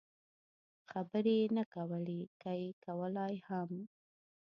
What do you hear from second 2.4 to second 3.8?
که یې کولای هم.